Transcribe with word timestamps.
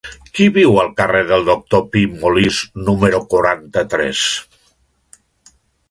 Qui 0.37 0.45
viu 0.53 0.77
al 0.83 0.87
carrer 1.01 1.21
del 1.31 1.45
Doctor 1.49 1.83
Pi 1.95 2.03
i 2.07 2.21
Molist 2.23 2.81
número 2.91 3.23
quaranta-tres? 3.35 4.27